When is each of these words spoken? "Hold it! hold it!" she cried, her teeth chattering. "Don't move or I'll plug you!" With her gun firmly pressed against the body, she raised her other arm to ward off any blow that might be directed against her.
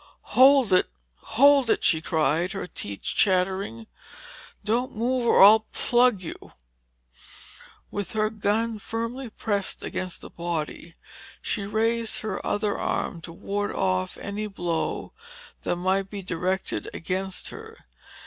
"Hold 0.33 0.73
it! 0.73 0.89
hold 1.17 1.69
it!" 1.69 1.83
she 1.83 2.01
cried, 2.01 2.53
her 2.53 2.65
teeth 2.65 3.03
chattering. 3.03 3.85
"Don't 4.65 4.95
move 4.95 5.27
or 5.27 5.43
I'll 5.43 5.67
plug 5.73 6.23
you!" 6.23 6.53
With 7.91 8.13
her 8.13 8.31
gun 8.31 8.79
firmly 8.79 9.29
pressed 9.29 9.83
against 9.83 10.21
the 10.21 10.31
body, 10.31 10.95
she 11.39 11.67
raised 11.67 12.21
her 12.21 12.43
other 12.43 12.79
arm 12.79 13.21
to 13.21 13.31
ward 13.31 13.75
off 13.75 14.17
any 14.17 14.47
blow 14.47 15.13
that 15.61 15.75
might 15.75 16.09
be 16.09 16.23
directed 16.23 16.89
against 16.95 17.49
her. 17.51 17.77